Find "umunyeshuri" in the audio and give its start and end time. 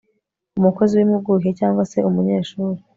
2.09-2.79